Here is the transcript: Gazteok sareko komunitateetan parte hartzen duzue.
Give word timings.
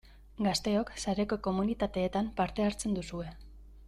Gazteok 0.45 0.87
sareko 1.03 1.37
komunitateetan 1.47 2.31
parte 2.39 2.65
hartzen 2.69 2.97
duzue. 2.99 3.29